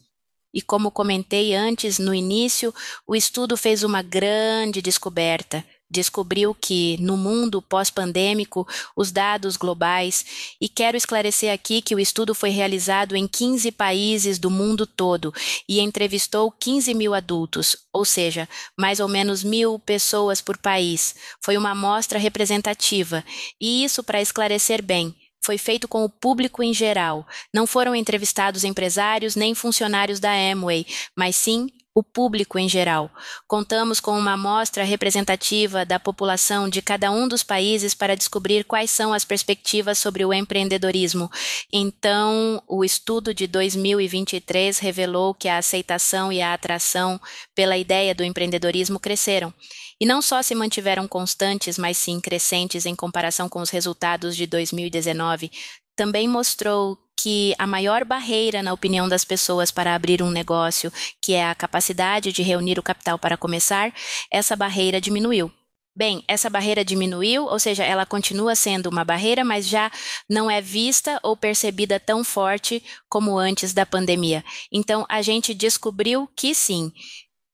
e 0.53 0.61
como 0.61 0.91
comentei 0.91 1.53
antes 1.53 1.99
no 1.99 2.13
início, 2.13 2.73
o 3.05 3.15
estudo 3.15 3.55
fez 3.55 3.83
uma 3.83 4.01
grande 4.01 4.81
descoberta. 4.81 5.63
Descobriu 5.91 6.53
que, 6.53 6.97
no 6.99 7.17
mundo 7.17 7.63
pós-pandêmico, 7.63 8.67
os 8.95 9.11
dados 9.11 9.57
globais, 9.57 10.53
e 10.61 10.69
quero 10.69 10.95
esclarecer 10.95 11.51
aqui 11.51 11.81
que 11.81 11.95
o 11.95 11.99
estudo 11.99 12.35
foi 12.35 12.51
realizado 12.51 13.15
em 13.15 13.27
15 13.27 13.71
países 13.71 14.37
do 14.37 14.51
mundo 14.51 14.85
todo 14.85 15.33
e 15.67 15.79
entrevistou 15.79 16.51
15 16.51 16.93
mil 16.93 17.15
adultos, 17.15 17.75
ou 17.91 18.05
seja, 18.05 18.47
mais 18.77 18.99
ou 18.99 19.07
menos 19.07 19.43
mil 19.43 19.79
pessoas 19.79 20.41
por 20.41 20.59
país. 20.59 21.15
Foi 21.41 21.57
uma 21.57 21.71
amostra 21.71 22.19
representativa, 22.19 23.25
e 23.59 23.83
isso 23.83 24.03
para 24.03 24.21
esclarecer 24.21 24.83
bem 24.83 25.15
foi 25.41 25.57
feito 25.57 25.87
com 25.87 26.03
o 26.03 26.09
público 26.09 26.61
em 26.61 26.73
geral. 26.73 27.27
Não 27.53 27.65
foram 27.65 27.95
entrevistados 27.95 28.63
empresários 28.63 29.35
nem 29.35 29.55
funcionários 29.55 30.19
da 30.19 30.31
Amway, 30.31 30.85
mas 31.15 31.35
sim 31.35 31.67
o 31.99 32.03
público 32.03 32.57
em 32.57 32.69
geral. 32.69 33.11
Contamos 33.47 33.99
com 33.99 34.17
uma 34.17 34.33
amostra 34.33 34.83
representativa 34.83 35.85
da 35.85 35.99
população 35.99 36.69
de 36.69 36.81
cada 36.81 37.11
um 37.11 37.27
dos 37.27 37.43
países 37.43 37.93
para 37.93 38.15
descobrir 38.15 38.63
quais 38.63 38.89
são 38.89 39.13
as 39.13 39.25
perspectivas 39.25 39.97
sobre 39.97 40.23
o 40.23 40.33
empreendedorismo. 40.33 41.29
Então, 41.71 42.61
o 42.67 42.85
estudo 42.85 43.33
de 43.33 43.47
2023 43.47 44.79
revelou 44.79 45.33
que 45.33 45.49
a 45.49 45.57
aceitação 45.57 46.31
e 46.31 46.41
a 46.41 46.53
atração 46.53 47.19
pela 47.53 47.77
ideia 47.77 48.15
do 48.15 48.23
empreendedorismo 48.23 48.99
cresceram 48.99 49.53
e 49.99 50.05
não 50.05 50.21
só 50.21 50.41
se 50.41 50.55
mantiveram 50.55 51.07
constantes, 51.07 51.77
mas 51.77 51.97
sim 51.97 52.19
crescentes 52.19 52.85
em 52.85 52.95
comparação 52.95 53.49
com 53.49 53.61
os 53.61 53.69
resultados 53.69 54.35
de 54.35 54.47
2019, 54.47 55.51
também 55.95 56.27
mostrou 56.27 56.97
que 57.21 57.53
a 57.57 57.67
maior 57.67 58.05
barreira, 58.05 58.63
na 58.63 58.71
opinião 58.71 59.09
das 59.09 59.25
pessoas, 59.25 59.71
para 59.71 59.93
abrir 59.93 60.23
um 60.23 60.31
negócio, 60.31 60.91
que 61.21 61.33
é 61.33 61.45
a 61.45 61.53
capacidade 61.53 62.31
de 62.31 62.41
reunir 62.41 62.79
o 62.79 62.83
capital 62.83 63.19
para 63.19 63.35
começar, 63.35 63.93
essa 64.31 64.55
barreira 64.55 65.01
diminuiu. 65.01 65.51
Bem, 65.93 66.23
essa 66.29 66.49
barreira 66.49 66.85
diminuiu, 66.85 67.43
ou 67.43 67.59
seja, 67.59 67.83
ela 67.83 68.05
continua 68.05 68.55
sendo 68.55 68.87
uma 68.87 69.03
barreira, 69.03 69.43
mas 69.43 69.67
já 69.67 69.91
não 70.29 70.49
é 70.49 70.61
vista 70.61 71.19
ou 71.21 71.35
percebida 71.35 71.99
tão 71.99 72.23
forte 72.23 72.81
como 73.09 73.37
antes 73.37 73.73
da 73.73 73.85
pandemia. 73.85 74.41
Então, 74.71 75.05
a 75.09 75.21
gente 75.21 75.53
descobriu 75.53 76.29
que 76.37 76.55
sim, 76.55 76.89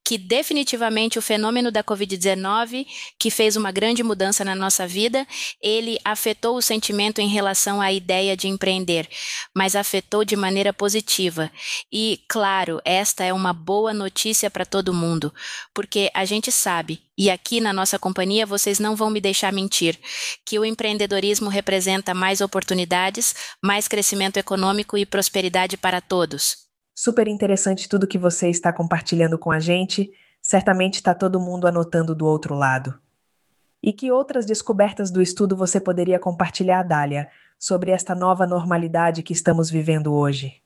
que 0.06 0.20
definitivamente 0.20 1.18
o 1.18 1.22
fenômeno 1.22 1.72
da 1.72 1.84
Covid-19, 1.84 2.86
que 3.18 3.32
fez 3.32 3.56
uma 3.56 3.72
grande 3.72 4.04
mudança 4.04 4.46
na 4.46 4.54
nossa 4.54 4.88
vida, 4.88 5.28
ele 5.60 5.98
afetou 6.06 6.56
o 6.56 6.62
sentimento 6.62 7.20
em 7.20 7.28
relação 7.28 7.82
à 7.82 7.92
ideia 7.92 8.38
de 8.38 8.48
empreender, 8.48 9.10
mas 9.54 9.76
afetou 9.76 10.24
de 10.24 10.36
maneira 10.36 10.72
positiva. 10.72 11.52
E, 11.92 12.22
claro, 12.30 12.80
esta 12.86 13.24
é 13.24 13.34
uma 13.34 13.52
boa 13.52 13.96
notícia 13.96 14.50
para 14.52 14.64
todo 14.64 14.94
mundo, 14.94 15.34
porque 15.74 16.12
a 16.14 16.24
gente 16.24 16.52
sabe, 16.52 17.02
e 17.18 17.32
aqui 17.32 17.60
na 17.60 17.74
nossa 17.74 17.98
companhia 17.98 18.46
vocês 18.46 18.78
não 18.78 18.96
vão 18.96 19.10
me 19.10 19.20
deixar 19.20 19.52
mentir, 19.52 19.98
que 20.46 20.60
o 20.60 20.66
empreendedorismo 20.66 21.50
representa 21.50 22.14
mais 22.14 22.42
oportunidades, 22.42 23.34
mais 23.60 23.88
crescimento 23.88 24.38
econômico 24.38 25.00
e 25.00 25.06
prosperidade 25.06 25.78
para 25.78 26.00
todos. 26.00 26.65
Super 26.98 27.28
interessante 27.28 27.90
tudo 27.90 28.08
que 28.08 28.18
você 28.18 28.50
está 28.50 28.72
compartilhando 28.72 29.38
com 29.38 29.52
a 29.52 29.60
gente. 29.60 30.14
Certamente 30.42 30.96
está 30.96 31.14
todo 31.14 31.42
mundo 31.42 31.68
anotando 31.68 32.16
do 32.16 32.26
outro 32.26 32.56
lado. 32.56 32.98
E 33.84 33.92
que 33.92 34.10
outras 34.10 34.46
descobertas 34.46 35.12
do 35.12 35.22
estudo 35.22 35.58
você 35.58 35.82
poderia 35.82 36.18
compartilhar, 36.18 36.84
Dália, 36.84 37.30
sobre 37.60 37.92
esta 37.92 38.16
nova 38.16 38.48
normalidade 38.48 39.24
que 39.24 39.34
estamos 39.34 39.70
vivendo 39.70 40.14
hoje? 40.14 40.62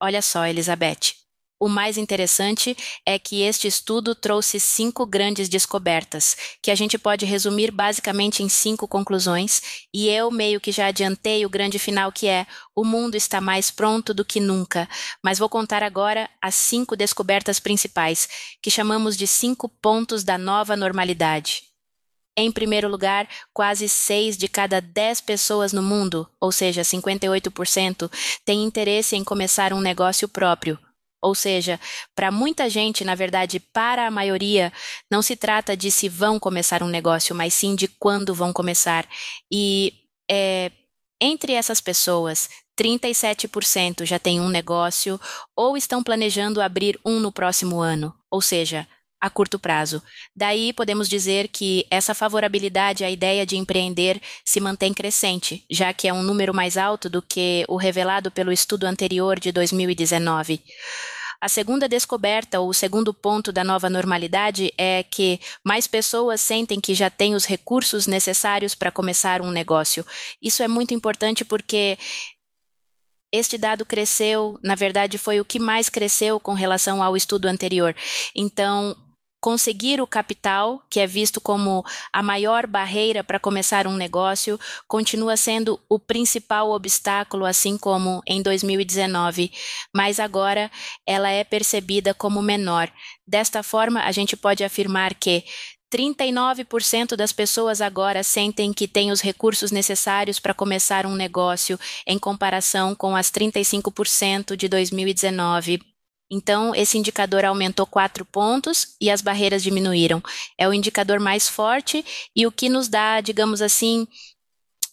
Olha 0.00 0.22
só, 0.22 0.46
Elizabeth. 0.46 1.21
O 1.62 1.68
mais 1.68 1.96
interessante 1.96 2.76
é 3.06 3.20
que 3.20 3.42
este 3.42 3.68
estudo 3.68 4.16
trouxe 4.16 4.58
cinco 4.58 5.06
grandes 5.06 5.48
descobertas, 5.48 6.36
que 6.60 6.72
a 6.72 6.74
gente 6.74 6.98
pode 6.98 7.24
resumir 7.24 7.70
basicamente 7.70 8.42
em 8.42 8.48
cinco 8.48 8.88
conclusões, 8.88 9.62
e 9.94 10.08
eu 10.08 10.28
meio 10.28 10.60
que 10.60 10.72
já 10.72 10.88
adiantei 10.88 11.46
o 11.46 11.48
grande 11.48 11.78
final 11.78 12.10
que 12.10 12.26
é: 12.26 12.48
o 12.74 12.84
mundo 12.84 13.14
está 13.14 13.40
mais 13.40 13.70
pronto 13.70 14.12
do 14.12 14.24
que 14.24 14.40
nunca. 14.40 14.88
Mas 15.22 15.38
vou 15.38 15.48
contar 15.48 15.84
agora 15.84 16.28
as 16.42 16.56
cinco 16.56 16.96
descobertas 16.96 17.60
principais, 17.60 18.28
que 18.60 18.68
chamamos 18.68 19.16
de 19.16 19.28
cinco 19.28 19.68
pontos 19.68 20.24
da 20.24 20.36
nova 20.36 20.74
normalidade. 20.74 21.62
Em 22.36 22.50
primeiro 22.50 22.88
lugar, 22.88 23.28
quase 23.54 23.88
6 23.88 24.36
de 24.36 24.48
cada 24.48 24.80
10 24.80 25.20
pessoas 25.20 25.72
no 25.72 25.82
mundo, 25.82 26.28
ou 26.40 26.50
seja, 26.50 26.82
58%, 26.82 28.10
têm 28.44 28.64
interesse 28.64 29.14
em 29.14 29.22
começar 29.22 29.72
um 29.72 29.80
negócio 29.80 30.26
próprio, 30.26 30.76
ou 31.22 31.34
seja, 31.34 31.78
para 32.14 32.32
muita 32.32 32.68
gente, 32.68 33.04
na 33.04 33.14
verdade, 33.14 33.60
para 33.60 34.06
a 34.06 34.10
maioria, 34.10 34.72
não 35.10 35.22
se 35.22 35.36
trata 35.36 35.76
de 35.76 35.90
se 35.90 36.08
vão 36.08 36.38
começar 36.38 36.82
um 36.82 36.88
negócio, 36.88 37.34
mas 37.34 37.54
sim 37.54 37.76
de 37.76 37.86
quando 37.86 38.34
vão 38.34 38.52
começar. 38.52 39.08
E 39.50 39.94
é, 40.28 40.72
entre 41.20 41.52
essas 41.52 41.80
pessoas, 41.80 42.48
37% 42.76 44.04
já 44.04 44.18
têm 44.18 44.40
um 44.40 44.48
negócio 44.48 45.20
ou 45.56 45.76
estão 45.76 46.02
planejando 46.02 46.60
abrir 46.60 46.98
um 47.04 47.20
no 47.20 47.30
próximo 47.30 47.80
ano, 47.80 48.12
ou 48.30 48.40
seja, 48.40 48.88
a 49.22 49.30
curto 49.30 49.56
prazo. 49.56 50.02
Daí 50.34 50.72
podemos 50.72 51.08
dizer 51.08 51.46
que 51.46 51.86
essa 51.88 52.12
favorabilidade 52.12 53.04
à 53.04 53.10
ideia 53.10 53.46
de 53.46 53.56
empreender 53.56 54.20
se 54.44 54.58
mantém 54.58 54.92
crescente, 54.92 55.64
já 55.70 55.92
que 55.92 56.08
é 56.08 56.12
um 56.12 56.24
número 56.24 56.52
mais 56.52 56.76
alto 56.76 57.08
do 57.08 57.22
que 57.22 57.64
o 57.68 57.76
revelado 57.76 58.32
pelo 58.32 58.50
estudo 58.50 58.84
anterior 58.84 59.38
de 59.38 59.52
2019. 59.52 60.60
A 61.40 61.48
segunda 61.48 61.88
descoberta, 61.88 62.58
ou 62.58 62.68
o 62.68 62.74
segundo 62.74 63.14
ponto 63.14 63.52
da 63.52 63.62
nova 63.62 63.88
normalidade, 63.88 64.72
é 64.76 65.04
que 65.04 65.40
mais 65.64 65.86
pessoas 65.86 66.40
sentem 66.40 66.80
que 66.80 66.92
já 66.92 67.08
têm 67.08 67.36
os 67.36 67.44
recursos 67.44 68.08
necessários 68.08 68.74
para 68.74 68.90
começar 68.90 69.40
um 69.40 69.52
negócio. 69.52 70.04
Isso 70.40 70.64
é 70.64 70.68
muito 70.68 70.94
importante 70.94 71.44
porque 71.44 71.96
este 73.32 73.56
dado 73.56 73.86
cresceu, 73.86 74.58
na 74.62 74.74
verdade, 74.74 75.16
foi 75.16 75.40
o 75.40 75.44
que 75.44 75.58
mais 75.60 75.88
cresceu 75.88 76.40
com 76.40 76.54
relação 76.54 77.02
ao 77.02 77.16
estudo 77.16 77.46
anterior. 77.46 77.94
Então, 78.36 78.96
conseguir 79.42 80.00
o 80.00 80.06
capital, 80.06 80.80
que 80.88 81.00
é 81.00 81.06
visto 81.06 81.40
como 81.40 81.84
a 82.12 82.22
maior 82.22 82.64
barreira 82.64 83.24
para 83.24 83.40
começar 83.40 83.88
um 83.88 83.96
negócio, 83.96 84.58
continua 84.86 85.36
sendo 85.36 85.80
o 85.88 85.98
principal 85.98 86.70
obstáculo, 86.70 87.44
assim 87.44 87.76
como 87.76 88.22
em 88.24 88.40
2019, 88.40 89.50
mas 89.92 90.20
agora 90.20 90.70
ela 91.04 91.28
é 91.28 91.42
percebida 91.42 92.14
como 92.14 92.40
menor. 92.40 92.88
Desta 93.26 93.64
forma, 93.64 94.02
a 94.04 94.12
gente 94.12 94.36
pode 94.36 94.62
afirmar 94.62 95.12
que 95.12 95.42
39% 95.92 97.16
das 97.16 97.32
pessoas 97.32 97.80
agora 97.80 98.22
sentem 98.22 98.72
que 98.72 98.86
têm 98.86 99.10
os 99.10 99.20
recursos 99.20 99.72
necessários 99.72 100.38
para 100.38 100.54
começar 100.54 101.04
um 101.04 101.16
negócio, 101.16 101.78
em 102.06 102.18
comparação 102.18 102.94
com 102.94 103.16
as 103.16 103.28
35% 103.28 104.56
de 104.56 104.68
2019. 104.68 105.91
Então, 106.34 106.74
esse 106.74 106.96
indicador 106.96 107.44
aumentou 107.44 107.86
quatro 107.86 108.24
pontos 108.24 108.96
e 108.98 109.10
as 109.10 109.20
barreiras 109.20 109.62
diminuíram. 109.62 110.22
É 110.56 110.66
o 110.66 110.72
indicador 110.72 111.20
mais 111.20 111.46
forte 111.46 112.02
e 112.34 112.46
o 112.46 112.50
que 112.50 112.70
nos 112.70 112.88
dá, 112.88 113.20
digamos 113.20 113.60
assim, 113.60 114.08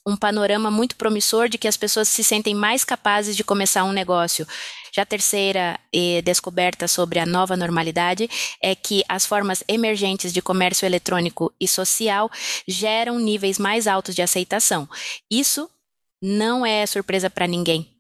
um 0.05 0.17
panorama 0.17 0.69
muito 0.69 0.97
promissor 0.97 1.47
de 1.47 1.57
que 1.57 1.67
as 1.67 1.77
pessoas 1.77 2.09
se 2.09 2.25
sentem 2.25 2.53
mais 2.53 2.83
capazes 2.83 3.37
de 3.37 3.43
começar 3.45 3.85
um 3.85 3.93
negócio. 3.93 4.45
Já 4.93 5.03
a 5.03 5.05
terceira 5.05 5.79
eh, 5.95 6.21
descoberta 6.23 6.89
sobre 6.89 7.19
a 7.19 7.25
nova 7.25 7.55
normalidade 7.55 8.29
é 8.61 8.75
que 8.75 9.01
as 9.07 9.25
formas 9.25 9.63
emergentes 9.65 10.33
de 10.33 10.41
comércio 10.41 10.85
eletrônico 10.85 11.53
e 11.57 11.69
social 11.69 12.29
geram 12.67 13.17
níveis 13.17 13.57
mais 13.57 13.87
altos 13.87 14.13
de 14.13 14.21
aceitação. 14.21 14.89
Isso 15.31 15.69
não 16.21 16.65
é 16.65 16.85
surpresa 16.85 17.29
para 17.29 17.47
ninguém 17.47 17.98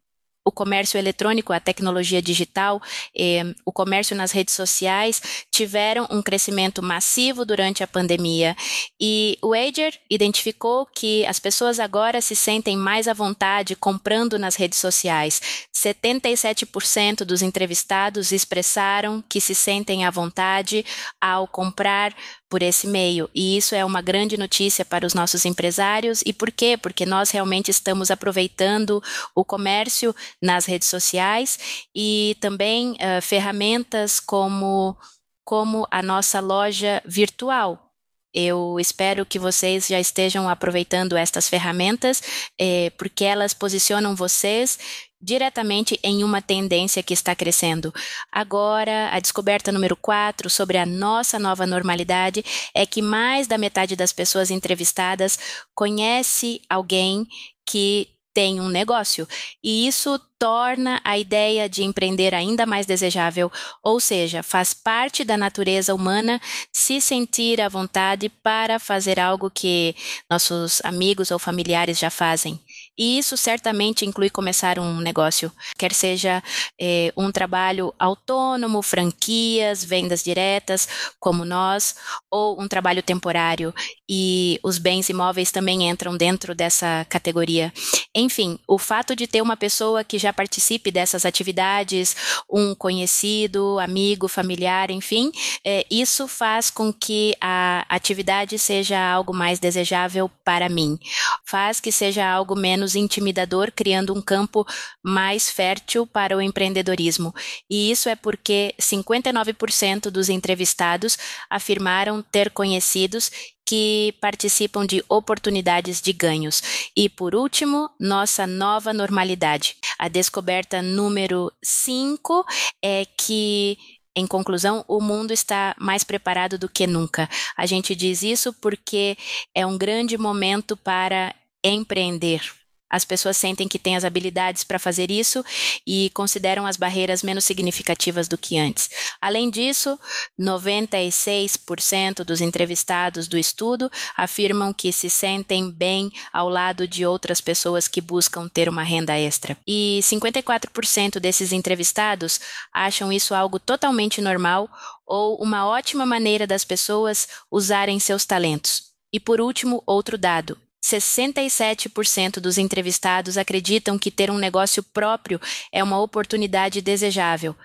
o 0.49 0.51
comércio 0.51 0.97
eletrônico, 0.97 1.53
a 1.53 1.59
tecnologia 1.59 2.21
digital, 2.21 2.81
eh, 3.15 3.53
o 3.63 3.71
comércio 3.71 4.15
nas 4.15 4.31
redes 4.31 4.55
sociais 4.55 5.21
tiveram 5.51 6.07
um 6.09 6.21
crescimento 6.21 6.81
massivo 6.81 7.45
durante 7.45 7.83
a 7.83 7.87
pandemia. 7.87 8.55
E 8.99 9.37
o 9.41 9.53
Ager 9.53 9.93
identificou 10.09 10.85
que 10.87 11.25
as 11.27 11.39
pessoas 11.39 11.79
agora 11.79 12.19
se 12.19 12.35
sentem 12.35 12.75
mais 12.75 13.07
à 13.07 13.13
vontade 13.13 13.75
comprando 13.75 14.39
nas 14.39 14.55
redes 14.55 14.79
sociais. 14.79 15.41
77% 15.73 17.23
dos 17.23 17.41
entrevistados 17.41 18.31
expressaram 18.31 19.23
que 19.29 19.39
se 19.39 19.53
sentem 19.53 20.03
à 20.05 20.09
vontade 20.09 20.83
ao 21.21 21.47
comprar 21.47 22.13
por 22.49 22.63
esse 22.63 22.87
meio. 22.87 23.29
E 23.33 23.55
isso 23.55 23.75
é 23.75 23.85
uma 23.85 24.01
grande 24.01 24.35
notícia 24.35 24.83
para 24.83 25.05
os 25.05 25.13
nossos 25.13 25.45
empresários. 25.45 26.23
E 26.25 26.33
por 26.33 26.51
quê? 26.51 26.75
Porque 26.75 27.05
nós 27.05 27.29
realmente 27.29 27.69
estamos 27.69 28.09
aproveitando 28.09 29.01
o 29.35 29.45
comércio 29.45 30.15
nas 30.41 30.65
redes 30.65 30.87
sociais 30.87 31.87
e 31.95 32.35
também 32.41 32.93
uh, 32.93 33.21
ferramentas 33.21 34.19
como, 34.19 34.97
como 35.45 35.87
a 35.91 36.01
nossa 36.01 36.39
loja 36.39 37.01
virtual. 37.05 37.85
Eu 38.31 38.77
espero 38.79 39.25
que 39.25 39.39
vocês 39.39 39.87
já 39.87 39.99
estejam 39.99 40.47
aproveitando 40.47 41.17
estas 41.17 41.49
ferramentas, 41.49 42.21
eh, 42.59 42.91
porque 42.95 43.25
elas 43.25 43.55
posicionam 43.55 44.15
vocês 44.15 44.77
diretamente 45.21 45.99
em 46.03 46.23
uma 46.23 46.41
tendência 46.41 47.03
que 47.03 47.13
está 47.13 47.35
crescendo. 47.35 47.93
Agora, 48.31 49.09
a 49.11 49.19
descoberta 49.19 49.71
número 49.71 49.95
4 49.95 50.49
sobre 50.49 50.77
a 50.77 50.85
nossa 50.85 51.37
nova 51.37 51.65
normalidade 51.65 52.43
é 52.73 52.85
que 52.85 53.01
mais 53.01 53.47
da 53.47 53.57
metade 53.57 53.95
das 53.95 54.13
pessoas 54.13 54.49
entrevistadas 54.49 55.37
conhece 55.75 56.61
alguém 56.69 57.27
que 57.65 58.07
tem 58.33 58.61
um 58.61 58.69
negócio. 58.69 59.27
E 59.63 59.87
isso 59.87 60.19
torna 60.39 61.01
a 61.03 61.17
ideia 61.17 61.67
de 61.67 61.83
empreender 61.83 62.33
ainda 62.33 62.65
mais 62.65 62.85
desejável, 62.85 63.51
ou 63.83 63.99
seja, 63.99 64.41
faz 64.41 64.73
parte 64.73 65.25
da 65.25 65.35
natureza 65.35 65.93
humana 65.93 66.39
se 66.71 67.01
sentir 67.01 67.59
à 67.59 67.67
vontade 67.67 68.29
para 68.29 68.79
fazer 68.79 69.19
algo 69.19 69.51
que 69.51 69.93
nossos 70.29 70.79
amigos 70.85 71.31
ou 71.31 71.37
familiares 71.37 71.99
já 71.99 72.09
fazem. 72.09 72.57
E 72.99 73.17
isso 73.17 73.37
certamente 73.37 74.05
inclui 74.05 74.29
começar 74.29 74.77
um 74.77 74.99
negócio, 74.99 75.49
quer 75.77 75.93
seja 75.93 76.43
eh, 76.77 77.13
um 77.15 77.31
trabalho 77.31 77.93
autônomo, 77.97 78.81
franquias, 78.81 79.85
vendas 79.85 80.21
diretas, 80.21 80.85
como 81.17 81.45
nós, 81.45 81.95
ou 82.29 82.61
um 82.61 82.67
trabalho 82.67 83.01
temporário. 83.01 83.73
E 84.07 84.59
os 84.61 84.77
bens 84.77 85.07
imóveis 85.07 85.49
também 85.49 85.89
entram 85.89 86.17
dentro 86.17 86.53
dessa 86.53 87.05
categoria. 87.07 87.71
Enfim, 88.13 88.59
o 88.67 88.77
fato 88.77 89.15
de 89.15 89.27
ter 89.27 89.41
uma 89.41 89.55
pessoa 89.55 90.03
que 90.03 90.17
já 90.17 90.33
participe 90.33 90.91
dessas 90.91 91.25
atividades, 91.25 92.17
um 92.51 92.75
conhecido, 92.75 93.79
amigo, 93.79 94.27
familiar, 94.27 94.91
enfim, 94.91 95.31
eh, 95.65 95.85
isso 95.89 96.27
faz 96.27 96.69
com 96.69 96.91
que 96.91 97.33
a 97.39 97.85
atividade 97.87 98.59
seja 98.59 98.99
algo 98.99 99.33
mais 99.33 99.57
desejável 99.57 100.29
para 100.43 100.67
mim, 100.67 100.99
faz 101.45 101.79
que 101.79 101.91
seja 101.91 102.27
algo 102.27 102.55
menos 102.57 102.88
menos 102.89 102.95
intimidador, 102.95 103.71
criando 103.71 104.13
um 104.13 104.21
campo 104.21 104.65
mais 105.03 105.49
fértil 105.49 106.07
para 106.07 106.35
o 106.35 106.41
empreendedorismo. 106.41 107.33
E 107.69 107.91
isso 107.91 108.09
é 108.09 108.15
porque 108.15 108.73
59% 108.79 110.09
dos 110.09 110.29
entrevistados 110.29 111.17
afirmaram 111.49 112.21
ter 112.21 112.49
conhecidos 112.51 113.31
que 113.65 114.15
participam 114.19 114.85
de 114.85 115.03
oportunidades 115.07 116.01
de 116.01 116.11
ganhos. 116.11 116.89
E 116.95 117.07
por 117.07 117.35
último, 117.35 117.89
nossa 117.99 118.47
nova 118.47 118.91
normalidade. 118.91 119.75
A 119.97 120.07
descoberta 120.07 120.81
número 120.81 121.51
5 121.63 122.43
é 122.83 123.05
que 123.05 123.77
em 124.15 124.27
conclusão, 124.27 124.83
o 124.85 124.99
mundo 124.99 125.31
está 125.31 125.73
mais 125.79 126.03
preparado 126.03 126.57
do 126.57 126.67
que 126.67 126.85
nunca. 126.85 127.29
A 127.55 127.65
gente 127.65 127.95
diz 127.95 128.21
isso 128.21 128.51
porque 128.59 129.15
é 129.55 129.65
um 129.65 129.77
grande 129.77 130.17
momento 130.17 130.75
para 130.75 131.33
empreender. 131.63 132.58
As 132.89 133.05
pessoas 133.05 133.37
sentem 133.37 133.67
que 133.67 133.77
têm 133.77 133.95
as 133.95 134.03
habilidades 134.03 134.63
para 134.63 134.79
fazer 134.79 135.11
isso 135.11 135.43
e 135.85 136.09
consideram 136.13 136.65
as 136.65 136.75
barreiras 136.75 137.21
menos 137.21 137.43
significativas 137.43 138.27
do 138.27 138.37
que 138.37 138.57
antes. 138.57 138.89
Além 139.21 139.49
disso, 139.49 139.99
96% 140.39 142.23
dos 142.23 142.41
entrevistados 142.41 143.27
do 143.27 143.37
estudo 143.37 143.91
afirmam 144.17 144.73
que 144.73 144.91
se 144.91 145.09
sentem 145.09 145.69
bem 145.69 146.11
ao 146.33 146.49
lado 146.49 146.87
de 146.87 147.05
outras 147.05 147.39
pessoas 147.39 147.87
que 147.87 148.01
buscam 148.01 148.47
ter 148.47 148.67
uma 148.67 148.83
renda 148.83 149.17
extra. 149.17 149.55
E 149.67 149.99
54% 150.03 151.19
desses 151.19 151.51
entrevistados 151.51 152.39
acham 152.73 153.11
isso 153.11 153.35
algo 153.35 153.59
totalmente 153.59 154.21
normal 154.21 154.69
ou 155.05 155.35
uma 155.41 155.67
ótima 155.67 156.05
maneira 156.05 156.47
das 156.47 156.63
pessoas 156.63 157.27
usarem 157.51 157.99
seus 157.99 158.25
talentos. 158.25 158.89
E 159.11 159.19
por 159.19 159.41
último, 159.41 159.83
outro 159.85 160.17
dado: 160.17 160.57
67% 160.83 162.39
dos 162.39 162.57
entrevistados 162.57 163.37
acreditam 163.37 163.97
que 163.97 164.11
ter 164.11 164.31
um 164.31 164.37
negócio 164.37 164.81
próprio 164.81 165.39
é 165.71 165.83
uma 165.83 165.99
oportunidade 165.99 166.81
desejável. 166.81 167.55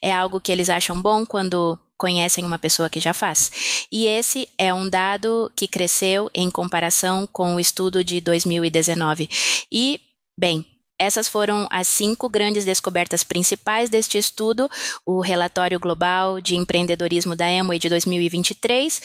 É 0.00 0.12
algo 0.12 0.40
que 0.40 0.50
eles 0.50 0.70
acham 0.70 1.00
bom 1.00 1.26
quando 1.26 1.78
conhecem 1.96 2.44
uma 2.44 2.58
pessoa 2.58 2.90
que 2.90 3.00
já 3.00 3.14
faz. 3.14 3.86
E 3.90 4.06
esse 4.06 4.48
é 4.58 4.74
um 4.74 4.88
dado 4.88 5.50
que 5.54 5.68
cresceu 5.68 6.30
em 6.34 6.50
comparação 6.50 7.26
com 7.32 7.54
o 7.54 7.60
estudo 7.60 8.02
de 8.02 8.20
2019. 8.20 9.28
E, 9.70 10.00
bem, 10.38 10.66
essas 10.98 11.28
foram 11.28 11.66
as 11.70 11.88
cinco 11.88 12.28
grandes 12.28 12.64
descobertas 12.64 13.24
principais 13.24 13.90
deste 13.90 14.16
estudo, 14.16 14.68
o 15.04 15.20
relatório 15.20 15.80
global 15.80 16.40
de 16.40 16.56
empreendedorismo 16.56 17.34
da 17.34 17.46
Amway 17.46 17.78
de 17.78 17.88
2023, 17.88 19.02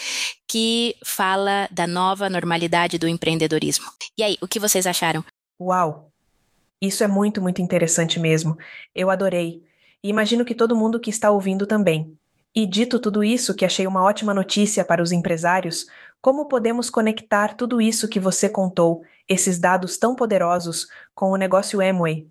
que 0.48 0.96
fala 1.04 1.68
da 1.72 1.88
nova 1.88 2.30
normalidade 2.30 2.98
do 2.98 3.08
empreendedorismo. 3.08 3.86
E 4.18 4.24
aí, 4.24 4.38
o 4.42 4.48
que 4.48 4.60
vocês 4.60 4.86
acharam? 4.86 5.24
Uau! 5.60 6.12
Isso 6.82 7.04
é 7.04 7.08
muito, 7.08 7.42
muito 7.42 7.62
interessante 7.62 8.20
mesmo. 8.20 8.58
Eu 8.96 9.10
adorei. 9.10 9.62
E 10.02 10.10
imagino 10.10 10.46
que 10.46 10.56
todo 10.56 10.76
mundo 10.76 11.00
que 11.00 11.10
está 11.10 11.30
ouvindo 11.30 11.68
também. 11.68 12.18
E 12.56 12.66
dito 12.66 13.00
tudo 13.00 13.24
isso, 13.24 13.54
que 13.54 13.66
achei 13.66 13.86
uma 13.86 14.02
ótima 14.02 14.34
notícia 14.34 14.84
para 14.86 15.04
os 15.04 15.12
empresários, 15.12 15.86
como 16.22 16.48
podemos 16.48 16.90
conectar 16.90 17.56
tudo 17.56 17.82
isso 17.82 18.08
que 18.08 18.20
você 18.20 18.50
contou, 18.50 19.04
esses 19.30 19.60
dados 19.60 19.98
tão 19.98 20.16
poderosos, 20.16 20.88
com 21.14 21.32
o 21.32 21.38
negócio 21.38 21.80
Amway? 21.80 22.28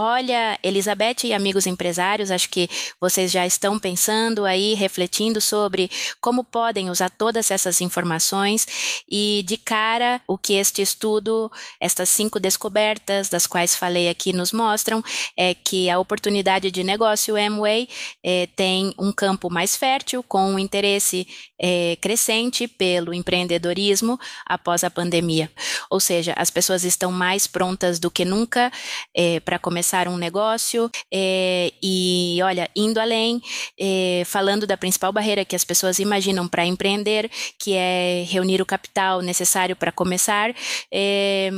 Olha, 0.00 0.56
Elizabeth 0.62 1.24
e 1.24 1.32
amigos 1.32 1.66
empresários, 1.66 2.30
acho 2.30 2.48
que 2.50 2.70
vocês 3.00 3.32
já 3.32 3.44
estão 3.44 3.80
pensando 3.80 4.44
aí, 4.44 4.74
refletindo 4.74 5.40
sobre 5.40 5.90
como 6.20 6.44
podem 6.44 6.88
usar 6.88 7.10
todas 7.10 7.50
essas 7.50 7.80
informações 7.80 9.02
e 9.10 9.42
de 9.44 9.56
cara 9.56 10.20
o 10.28 10.38
que 10.38 10.52
este 10.52 10.82
estudo, 10.82 11.50
estas 11.80 12.10
cinco 12.10 12.38
descobertas 12.38 13.28
das 13.28 13.44
quais 13.44 13.74
falei 13.74 14.08
aqui 14.08 14.32
nos 14.32 14.52
mostram 14.52 15.02
é 15.36 15.52
que 15.52 15.90
a 15.90 15.98
oportunidade 15.98 16.70
de 16.70 16.84
negócio 16.84 17.34
Amway 17.34 17.88
é, 18.24 18.46
tem 18.54 18.94
um 18.96 19.10
campo 19.10 19.50
mais 19.50 19.74
fértil 19.74 20.22
com 20.22 20.52
um 20.52 20.60
interesse 20.60 21.26
é, 21.60 21.96
crescente 22.00 22.68
pelo 22.68 23.12
empreendedorismo 23.12 24.16
após 24.46 24.84
a 24.84 24.90
pandemia. 24.90 25.50
Ou 25.90 25.98
seja, 25.98 26.34
as 26.36 26.50
pessoas 26.50 26.84
estão 26.84 27.10
mais 27.10 27.48
prontas 27.48 27.98
do 27.98 28.12
que 28.12 28.24
nunca 28.24 28.70
é, 29.12 29.40
para 29.40 29.58
começar 29.58 29.87
começar 29.88 30.06
um 30.06 30.18
negócio 30.18 30.90
é, 31.12 31.72
e, 31.82 32.38
olha, 32.42 32.68
indo 32.76 33.00
além, 33.00 33.40
é, 33.80 34.22
falando 34.26 34.66
da 34.66 34.76
principal 34.76 35.10
barreira 35.10 35.46
que 35.46 35.56
as 35.56 35.64
pessoas 35.64 35.98
imaginam 35.98 36.46
para 36.46 36.66
empreender, 36.66 37.30
que 37.58 37.72
é 37.74 38.24
reunir 38.28 38.60
o 38.60 38.66
capital 38.66 39.22
necessário 39.22 39.74
para 39.74 39.90
começar. 39.90 40.54
É, 40.92 41.50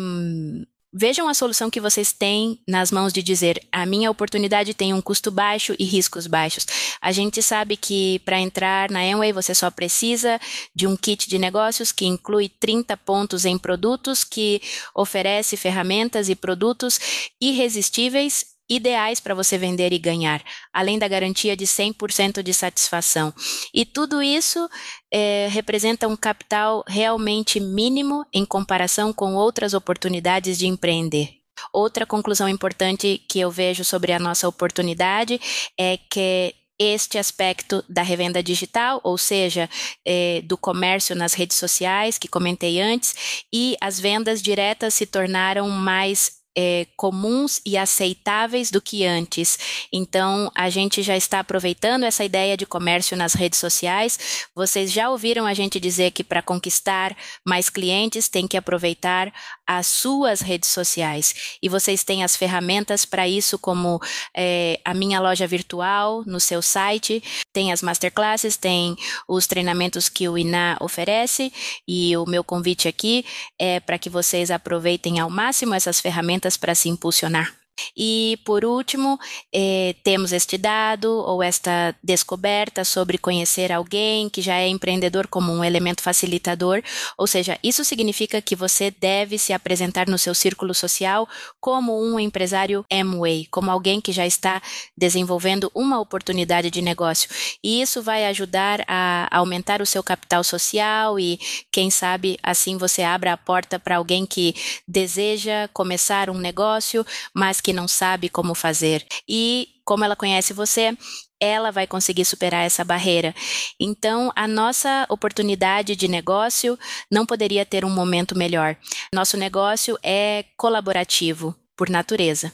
Vejam 0.92 1.28
a 1.28 1.34
solução 1.34 1.70
que 1.70 1.80
vocês 1.80 2.12
têm 2.12 2.60
nas 2.66 2.90
mãos 2.90 3.12
de 3.12 3.22
dizer: 3.22 3.62
a 3.70 3.86
minha 3.86 4.10
oportunidade 4.10 4.74
tem 4.74 4.92
um 4.92 5.00
custo 5.00 5.30
baixo 5.30 5.72
e 5.78 5.84
riscos 5.84 6.26
baixos. 6.26 6.66
A 7.00 7.12
gente 7.12 7.40
sabe 7.40 7.76
que 7.76 8.18
para 8.24 8.40
entrar 8.40 8.90
na 8.90 9.00
Amway 9.00 9.32
você 9.32 9.54
só 9.54 9.70
precisa 9.70 10.40
de 10.74 10.88
um 10.88 10.96
kit 10.96 11.28
de 11.28 11.38
negócios 11.38 11.92
que 11.92 12.06
inclui 12.06 12.48
30 12.48 12.96
pontos 12.96 13.44
em 13.44 13.56
produtos, 13.56 14.24
que 14.24 14.60
oferece 14.92 15.56
ferramentas 15.56 16.28
e 16.28 16.34
produtos 16.34 16.98
irresistíveis 17.40 18.49
ideais 18.70 19.18
para 19.18 19.34
você 19.34 19.58
vender 19.58 19.92
e 19.92 19.98
ganhar, 19.98 20.40
além 20.72 20.98
da 20.98 21.08
garantia 21.08 21.56
de 21.56 21.66
100% 21.66 22.42
de 22.42 22.54
satisfação. 22.54 23.34
E 23.74 23.84
tudo 23.84 24.22
isso 24.22 24.70
é, 25.12 25.48
representa 25.50 26.06
um 26.06 26.16
capital 26.16 26.84
realmente 26.86 27.58
mínimo 27.58 28.24
em 28.32 28.44
comparação 28.44 29.12
com 29.12 29.34
outras 29.34 29.74
oportunidades 29.74 30.56
de 30.56 30.68
empreender. 30.68 31.40
Outra 31.72 32.06
conclusão 32.06 32.48
importante 32.48 33.22
que 33.28 33.40
eu 33.40 33.50
vejo 33.50 33.84
sobre 33.84 34.12
a 34.12 34.18
nossa 34.18 34.48
oportunidade 34.48 35.38
é 35.78 35.98
que 36.10 36.54
este 36.78 37.18
aspecto 37.18 37.84
da 37.86 38.00
revenda 38.00 38.42
digital, 38.42 39.02
ou 39.04 39.18
seja, 39.18 39.68
é, 40.02 40.40
do 40.42 40.56
comércio 40.56 41.14
nas 41.14 41.34
redes 41.34 41.58
sociais, 41.58 42.16
que 42.16 42.26
comentei 42.26 42.80
antes, 42.80 43.44
e 43.52 43.76
as 43.82 44.00
vendas 44.00 44.40
diretas 44.40 44.94
se 44.94 45.04
tornaram 45.04 45.68
mais 45.68 46.39
é, 46.56 46.86
comuns 46.96 47.60
e 47.64 47.76
aceitáveis 47.76 48.70
do 48.70 48.80
que 48.80 49.04
antes. 49.04 49.58
Então, 49.92 50.50
a 50.54 50.68
gente 50.68 51.02
já 51.02 51.16
está 51.16 51.40
aproveitando 51.40 52.04
essa 52.04 52.24
ideia 52.24 52.56
de 52.56 52.66
comércio 52.66 53.16
nas 53.16 53.34
redes 53.34 53.58
sociais. 53.58 54.48
Vocês 54.54 54.92
já 54.92 55.10
ouviram 55.10 55.46
a 55.46 55.54
gente 55.54 55.78
dizer 55.78 56.10
que 56.10 56.24
para 56.24 56.42
conquistar 56.42 57.16
mais 57.44 57.68
clientes 57.68 58.28
tem 58.28 58.46
que 58.46 58.56
aproveitar 58.56 59.32
as 59.72 59.86
suas 59.86 60.40
redes 60.40 60.68
sociais. 60.68 61.56
E 61.62 61.68
vocês 61.68 62.02
têm 62.02 62.24
as 62.24 62.36
ferramentas 62.36 63.04
para 63.04 63.28
isso, 63.28 63.58
como 63.58 64.00
é, 64.34 64.80
a 64.84 64.94
minha 64.94 65.20
loja 65.20 65.46
virtual 65.46 66.22
no 66.26 66.40
seu 66.40 66.62
site, 66.62 67.22
tem 67.52 67.72
as 67.72 67.82
masterclasses, 67.82 68.56
tem 68.56 68.96
os 69.28 69.46
treinamentos 69.46 70.08
que 70.08 70.28
o 70.28 70.38
INA 70.38 70.76
oferece. 70.80 71.52
E 71.86 72.16
o 72.16 72.24
meu 72.26 72.42
convite 72.42 72.88
aqui 72.88 73.24
é 73.58 73.80
para 73.80 73.98
que 73.98 74.10
vocês 74.10 74.50
aproveitem 74.50 75.18
ao 75.18 75.30
máximo 75.30 75.74
essas 75.74 76.00
ferramentas 76.00 76.20
ferramentas 76.20 76.56
para 76.56 76.74
se 76.74 76.88
impulsionar. 76.88 77.59
E, 77.96 78.38
por 78.44 78.64
último, 78.64 79.18
eh, 79.52 79.94
temos 80.04 80.32
este 80.32 80.58
dado 80.58 81.10
ou 81.10 81.42
esta 81.42 81.94
descoberta 82.02 82.84
sobre 82.84 83.18
conhecer 83.18 83.72
alguém 83.72 84.28
que 84.28 84.42
já 84.42 84.56
é 84.56 84.68
empreendedor 84.68 85.26
como 85.26 85.52
um 85.52 85.64
elemento 85.64 86.02
facilitador, 86.02 86.82
ou 87.16 87.26
seja, 87.26 87.58
isso 87.62 87.84
significa 87.84 88.40
que 88.40 88.54
você 88.54 88.90
deve 88.90 89.38
se 89.38 89.52
apresentar 89.52 90.08
no 90.08 90.18
seu 90.18 90.34
círculo 90.34 90.74
social 90.74 91.28
como 91.60 92.00
um 92.00 92.18
empresário 92.18 92.84
Amway, 92.92 93.46
como 93.50 93.70
alguém 93.70 94.00
que 94.00 94.12
já 94.12 94.26
está 94.26 94.62
desenvolvendo 94.96 95.70
uma 95.74 96.00
oportunidade 96.00 96.70
de 96.70 96.82
negócio. 96.82 97.30
E 97.62 97.80
isso 97.80 98.02
vai 98.02 98.26
ajudar 98.26 98.84
a 98.86 99.28
aumentar 99.30 99.80
o 99.80 99.86
seu 99.86 100.02
capital 100.02 100.44
social 100.44 101.18
e, 101.18 101.38
quem 101.72 101.90
sabe, 101.90 102.38
assim 102.42 102.76
você 102.76 103.02
abra 103.02 103.32
a 103.32 103.36
porta 103.36 103.78
para 103.78 103.96
alguém 103.96 104.26
que 104.26 104.54
deseja 104.86 105.68
começar 105.72 106.28
um 106.30 106.38
negócio, 106.38 107.04
mas 107.34 107.60
que 107.60 107.70
que 107.70 107.72
não 107.80 107.88
sabe 107.88 108.28
como 108.28 108.54
fazer. 108.54 109.06
E 109.26 109.68
como 109.86 110.04
ela 110.04 110.14
conhece 110.14 110.52
você, 110.52 110.96
ela 111.40 111.70
vai 111.70 111.86
conseguir 111.86 112.26
superar 112.26 112.66
essa 112.66 112.84
barreira. 112.84 113.34
Então, 113.80 114.30
a 114.36 114.46
nossa 114.46 115.06
oportunidade 115.08 115.96
de 115.96 116.06
negócio 116.06 116.78
não 117.10 117.24
poderia 117.24 117.64
ter 117.64 117.82
um 117.84 117.90
momento 117.90 118.36
melhor. 118.36 118.76
Nosso 119.14 119.38
negócio 119.38 119.98
é 120.02 120.44
colaborativo 120.58 121.56
por 121.74 121.88
natureza. 121.88 122.52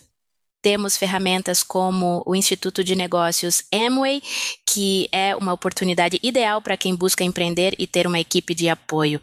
Temos 0.62 0.96
ferramentas 0.96 1.62
como 1.62 2.22
o 2.26 2.34
Instituto 2.34 2.82
de 2.82 2.96
Negócios 2.96 3.64
Amway, 3.72 4.22
que 4.68 5.08
é 5.12 5.34
uma 5.36 5.52
oportunidade 5.52 6.18
ideal 6.22 6.62
para 6.62 6.76
quem 6.76 6.94
busca 6.94 7.22
empreender 7.22 7.74
e 7.78 7.86
ter 7.86 8.06
uma 8.06 8.18
equipe 8.18 8.54
de 8.54 8.68
apoio. 8.68 9.20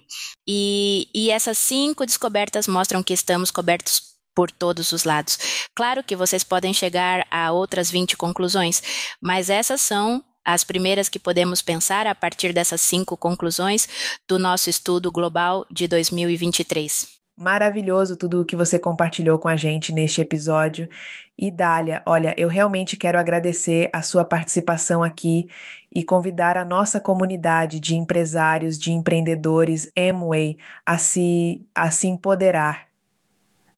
E, 0.48 1.08
e 1.14 1.30
essas 1.32 1.58
cinco 1.58 2.06
descobertas 2.06 2.68
mostram 2.68 3.04
que 3.04 3.14
estamos 3.14 3.52
cobertos 3.52 4.13
por 4.36 4.52
todos 4.52 4.92
os 4.92 5.04
lados. 5.04 5.38
Claro 5.76 6.04
que 6.04 6.16
vocês 6.16 6.44
podem 6.44 6.74
chegar 6.74 7.26
a 7.30 7.52
outras 7.52 7.90
20 7.90 8.18
conclusões, 8.18 8.82
mas 9.22 9.50
essas 9.50 9.82
são 9.82 10.24
as 10.46 10.64
primeiras 10.64 11.08
que 11.08 11.20
podemos 11.20 11.62
pensar 11.62 12.06
a 12.06 12.14
partir 12.14 12.54
dessas 12.54 12.82
cinco 12.82 13.16
conclusões 13.16 13.88
do 14.28 14.38
nosso 14.38 14.70
estudo 14.70 15.12
global 15.12 15.66
de 15.72 15.88
2023. 15.88 17.24
Maravilhoso 17.36 18.16
tudo 18.16 18.42
o 18.42 18.46
que 18.46 18.56
você 18.56 18.78
compartilhou 18.78 19.40
com 19.40 19.48
a 19.48 19.56
gente 19.56 19.92
neste 19.92 20.22
episódio. 20.22 20.88
E 21.36 21.50
Dália, 21.50 22.04
olha, 22.06 22.36
eu 22.38 22.48
realmente 22.48 22.96
quero 22.96 23.18
agradecer 23.18 23.90
a 23.92 24.04
sua 24.04 24.24
participação 24.24 25.02
aqui 25.02 25.48
e 25.92 26.04
convidar 26.04 26.58
a 26.58 26.66
nossa 26.66 27.00
comunidade 27.00 27.80
de 27.80 27.96
empresários, 27.96 28.78
de 28.78 28.92
empreendedores 28.92 29.92
Amway 29.98 30.58
a 30.86 31.00
se, 31.00 31.66
a 31.74 31.90
se 31.90 32.08
empoderar 32.08 32.93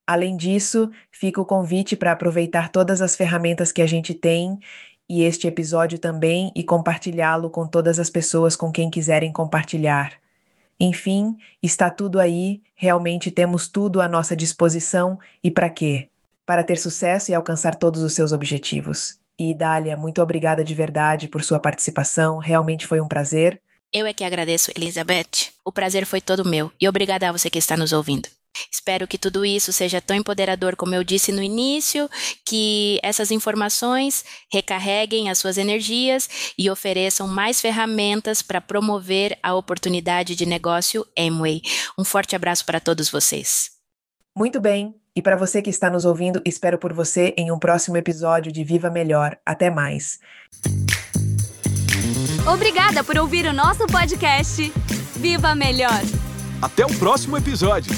Além 0.07 0.37
disso, 0.37 0.91
fica 1.11 1.41
o 1.41 1.45
convite 1.45 1.95
para 1.95 2.11
aproveitar 2.11 2.69
todas 2.69 3.01
as 3.01 3.15
ferramentas 3.15 3.71
que 3.71 3.81
a 3.81 3.87
gente 3.87 4.13
tem 4.13 4.59
e 5.09 5.23
este 5.23 5.47
episódio 5.47 5.97
também 5.97 6.51
e 6.55 6.63
compartilhá-lo 6.63 7.49
com 7.49 7.67
todas 7.67 7.99
as 7.99 8.09
pessoas 8.09 8.55
com 8.55 8.71
quem 8.71 8.89
quiserem 8.89 9.31
compartilhar. 9.31 10.13
Enfim, 10.79 11.37
está 11.61 11.89
tudo 11.89 12.19
aí, 12.19 12.61
realmente 12.75 13.31
temos 13.31 13.67
tudo 13.67 14.01
à 14.01 14.07
nossa 14.07 14.35
disposição 14.35 15.17
e 15.43 15.49
para 15.49 15.69
quê? 15.69 16.09
Para 16.45 16.63
ter 16.63 16.77
sucesso 16.77 17.31
e 17.31 17.33
alcançar 17.33 17.75
todos 17.75 18.01
os 18.01 18.13
seus 18.13 18.31
objetivos. 18.31 19.17
E 19.39 19.53
Dália, 19.53 19.97
muito 19.97 20.21
obrigada 20.21 20.63
de 20.63 20.73
verdade 20.73 21.27
por 21.27 21.43
sua 21.43 21.59
participação, 21.59 22.37
realmente 22.37 22.85
foi 22.85 22.99
um 23.01 23.07
prazer. 23.07 23.61
Eu 23.91 24.05
é 24.05 24.13
que 24.13 24.23
agradeço, 24.23 24.71
Elizabeth. 24.75 25.51
O 25.63 25.71
prazer 25.71 26.05
foi 26.05 26.19
todo 26.19 26.45
meu 26.45 26.71
e 26.79 26.87
obrigada 26.87 27.29
a 27.29 27.31
você 27.31 27.49
que 27.49 27.59
está 27.59 27.77
nos 27.77 27.93
ouvindo. 27.93 28.27
Espero 28.71 29.07
que 29.07 29.17
tudo 29.17 29.45
isso 29.45 29.71
seja 29.71 30.01
tão 30.01 30.15
empoderador 30.15 30.75
como 30.75 30.95
eu 30.95 31.03
disse 31.03 31.31
no 31.31 31.41
início, 31.41 32.09
que 32.45 32.99
essas 33.03 33.31
informações 33.31 34.23
recarreguem 34.51 35.29
as 35.29 35.37
suas 35.37 35.57
energias 35.57 36.29
e 36.57 36.69
ofereçam 36.69 37.27
mais 37.27 37.61
ferramentas 37.61 38.41
para 38.41 38.61
promover 38.61 39.37
a 39.41 39.53
oportunidade 39.55 40.35
de 40.35 40.45
negócio 40.45 41.05
Amway. 41.17 41.61
Um 41.97 42.03
forte 42.03 42.35
abraço 42.35 42.65
para 42.65 42.79
todos 42.79 43.09
vocês. 43.09 43.71
Muito 44.37 44.59
bem. 44.59 44.95
E 45.15 45.21
para 45.21 45.37
você 45.37 45.61
que 45.61 45.69
está 45.69 45.89
nos 45.89 46.03
ouvindo, 46.03 46.41
espero 46.43 46.77
por 46.77 46.91
você 46.91 47.33
em 47.37 47.49
um 47.49 47.57
próximo 47.57 47.95
episódio 47.95 48.51
de 48.51 48.65
Viva 48.65 48.89
Melhor. 48.89 49.37
Até 49.45 49.69
mais. 49.69 50.19
Obrigada 52.51 53.03
por 53.03 53.17
ouvir 53.17 53.45
o 53.45 53.53
nosso 53.53 53.87
podcast. 53.87 54.71
Viva 55.15 55.55
Melhor! 55.55 56.01
Até 56.61 56.85
o 56.85 56.93
próximo 56.99 57.37
episódio. 57.37 57.93